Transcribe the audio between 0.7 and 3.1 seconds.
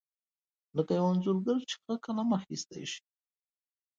لکه یو انځورګر چې ښه فلم اخیستی شي.